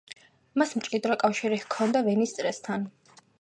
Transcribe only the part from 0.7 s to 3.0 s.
მჭიდრო კავშირი ჰქონდა ვენის წრესთან.